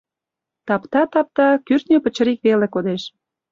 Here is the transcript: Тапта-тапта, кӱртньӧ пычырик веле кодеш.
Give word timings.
Тапта-тапта, 0.67 1.47
кӱртньӧ 1.65 1.97
пычырик 2.03 2.39
веле 2.47 2.67
кодеш. 2.73 3.03